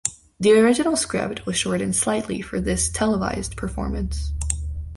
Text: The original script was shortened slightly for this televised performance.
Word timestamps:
The 0.39 0.51
original 0.53 0.95
script 0.95 1.45
was 1.45 1.57
shortened 1.57 1.95
slightly 1.95 2.41
for 2.41 2.59
this 2.59 2.89
televised 2.89 3.55
performance. 3.55 4.31